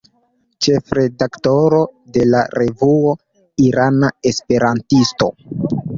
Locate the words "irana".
3.67-4.11